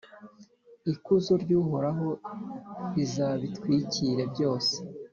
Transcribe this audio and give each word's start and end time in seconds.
Ikuzo 0.93 1.33
ry’Uhoraho 1.43 2.07
rizabitwikire 2.95 4.23
byose, 4.33 4.75